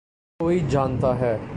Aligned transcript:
کوئی 0.39 0.59
جانتا 0.69 1.19
ہے۔ 1.19 1.37